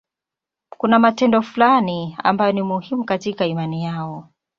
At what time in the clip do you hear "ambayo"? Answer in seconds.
2.23-2.51